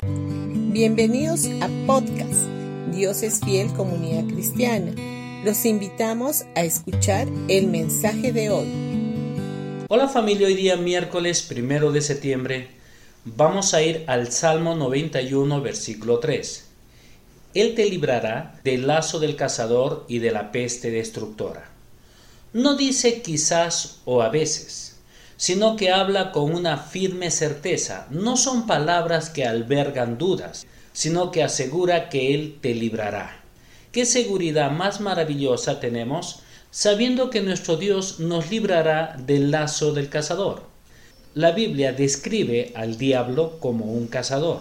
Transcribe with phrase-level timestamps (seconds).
[0.00, 2.46] Bienvenidos a podcast
[2.94, 4.92] Dios es fiel comunidad cristiana.
[5.44, 9.86] Los invitamos a escuchar el mensaje de hoy.
[9.88, 12.68] Hola familia, hoy día miércoles primero de septiembre
[13.24, 16.68] vamos a ir al Salmo 91 versículo 3.
[17.54, 21.72] Él te librará del lazo del cazador y de la peste destructora.
[22.52, 24.97] No dice quizás o a veces,
[25.38, 28.08] sino que habla con una firme certeza.
[28.10, 33.40] No son palabras que albergan dudas, sino que asegura que Él te librará.
[33.92, 40.64] ¿Qué seguridad más maravillosa tenemos sabiendo que nuestro Dios nos librará del lazo del cazador?
[41.34, 44.60] La Biblia describe al diablo como un cazador.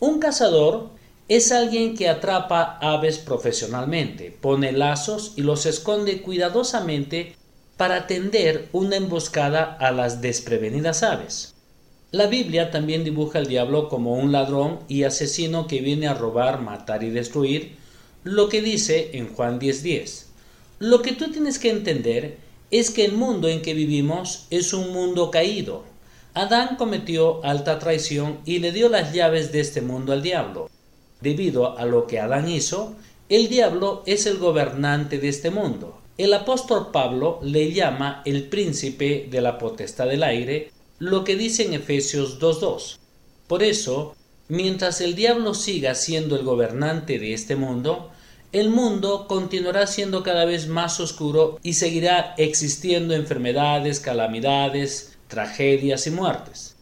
[0.00, 0.88] Un cazador
[1.28, 7.36] es alguien que atrapa aves profesionalmente, pone lazos y los esconde cuidadosamente
[7.78, 11.54] para tender una emboscada a las desprevenidas aves.
[12.10, 16.60] La Biblia también dibuja al diablo como un ladrón y asesino que viene a robar,
[16.60, 17.76] matar y destruir,
[18.24, 20.26] lo que dice en Juan 10:10.
[20.80, 22.38] Lo que tú tienes que entender
[22.72, 25.84] es que el mundo en que vivimos es un mundo caído.
[26.34, 30.68] Adán cometió alta traición y le dio las llaves de este mundo al diablo.
[31.20, 32.96] Debido a lo que Adán hizo,
[33.28, 36.00] el diablo es el gobernante de este mundo.
[36.18, 41.64] El apóstol Pablo le llama el príncipe de la potestad del aire, lo que dice
[41.64, 42.98] en Efesios 2.2.
[43.46, 44.16] Por eso,
[44.48, 48.10] mientras el diablo siga siendo el gobernante de este mundo,
[48.50, 56.10] el mundo continuará siendo cada vez más oscuro y seguirá existiendo enfermedades, calamidades, tragedias y
[56.10, 56.74] muertes.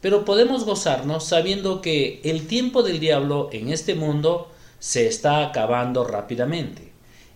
[0.00, 6.04] Pero podemos gozarnos sabiendo que el tiempo del diablo en este mundo se está acabando
[6.04, 6.89] rápidamente.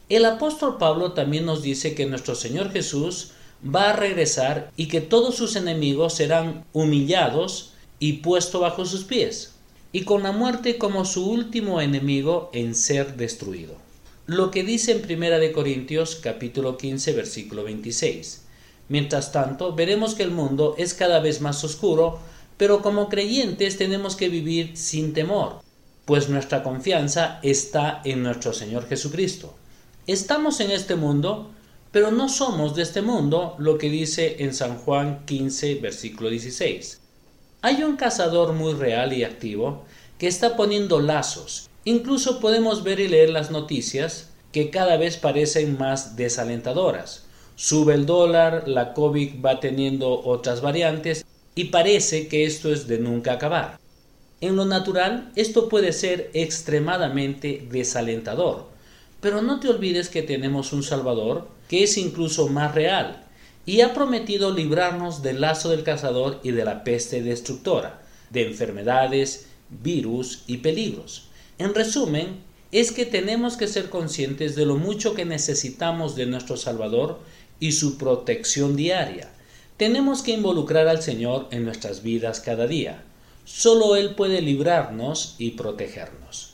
[0.09, 3.33] El apóstol Pablo también nos dice que nuestro Señor Jesús
[3.65, 9.55] va a regresar y que todos sus enemigos serán humillados y puestos bajo sus pies,
[9.93, 13.77] y con la muerte como su último enemigo en ser destruido.
[14.27, 18.43] Lo que dice en Primera de Corintios capítulo 15 versículo 26.
[18.89, 22.19] Mientras tanto, veremos que el mundo es cada vez más oscuro
[22.57, 25.61] pero como creyentes tenemos que vivir sin temor,
[26.05, 29.55] pues nuestra confianza está en nuestro Señor Jesucristo.
[30.07, 31.51] Estamos en este mundo,
[31.91, 37.01] pero no somos de este mundo, lo que dice en San Juan 15, versículo 16.
[37.63, 39.85] Hay un cazador muy real y activo
[40.19, 41.71] que está poniendo lazos.
[41.87, 47.25] Incluso podemos ver y leer las noticias que cada vez parecen más desalentadoras.
[47.57, 52.99] Sube el dólar, la COVID va teniendo otras variantes y parece que esto es de
[52.99, 53.79] nunca acabar.
[54.43, 58.74] En lo natural, esto puede ser extremadamente desalentador,
[59.25, 63.25] pero no te olvides que tenemos un Salvador que es incluso más real
[63.65, 69.47] y ha prometido librarnos del lazo del cazador y de la peste destructora, de enfermedades,
[69.71, 71.29] virus y peligros.
[71.57, 72.41] En resumen,
[72.71, 77.21] es que tenemos que ser conscientes de lo mucho que necesitamos de nuestro Salvador
[77.59, 79.31] y su protección diaria
[79.79, 83.03] tenemos que involucrar al Señor en nuestras vidas cada día.
[83.47, 86.54] Solo Él puede librarnos y protegernos.